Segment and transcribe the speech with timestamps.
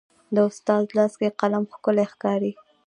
[0.35, 2.51] د استاد لاس کې قلم ښکلی ښکاري.